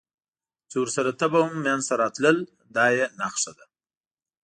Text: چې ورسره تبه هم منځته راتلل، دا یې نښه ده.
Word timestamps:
چې 0.69 0.75
ورسره 0.83 1.09
تبه 1.19 1.39
هم 1.47 1.53
منځته 1.65 1.93
راتلل، 2.01 2.37
دا 2.75 2.85
یې 2.97 3.05
نښه 3.19 3.51
ده. 3.57 3.65